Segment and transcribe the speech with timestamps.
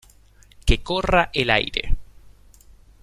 [0.65, 1.95] Que corra el aire